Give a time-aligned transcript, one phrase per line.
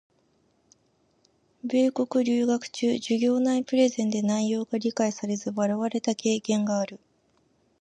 [1.63, 6.99] 米国留学中、授業内プレゼンで内容が理解されず笑われた経験がある。